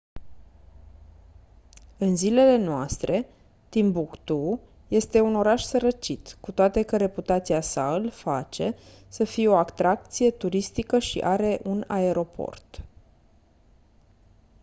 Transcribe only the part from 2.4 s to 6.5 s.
noastre timbuktu este un oraș sărăcit